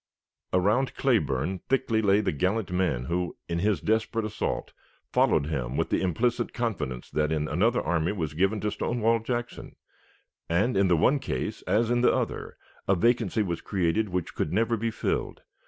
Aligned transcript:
Around 0.51 0.95
Cleburne 0.95 1.59
thickly 1.69 2.01
lay 2.01 2.21
the 2.21 2.31
gallant 2.31 2.71
men 2.71 3.03
who, 3.05 3.37
in 3.47 3.59
his 3.59 3.79
desperate 3.79 4.25
assault, 4.25 4.73
followed 5.13 5.45
him 5.45 5.77
with 5.77 5.91
the 5.91 6.01
implicit 6.01 6.53
confidence 6.55 7.11
that 7.11 7.31
in 7.31 7.47
another 7.47 7.79
army 7.83 8.11
was 8.11 8.33
given 8.33 8.59
to 8.61 8.71
Stonewall 8.71 9.19
Jackson; 9.19 9.75
and 10.49 10.75
in 10.75 10.87
the 10.87 10.97
one 10.97 11.19
case, 11.19 11.61
as 11.67 11.91
in 11.91 12.01
the 12.01 12.11
other, 12.11 12.57
a 12.87 12.95
vacancy 12.95 13.43
was 13.43 13.61
created 13.61 14.09
which 14.09 14.33
could 14.33 14.51
never 14.51 14.75
be 14.75 14.89
filled. 14.89 15.43